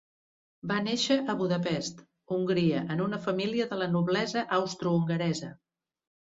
Va 0.69 0.77
néixer 0.85 1.17
a 1.33 1.35
Budapest, 1.41 2.01
Hongria 2.37 2.81
en 2.97 3.05
una 3.05 3.21
família 3.29 3.71
de 3.75 3.81
la 3.85 3.91
noblesa 3.95 4.47
austrohongaresa. 4.61 5.55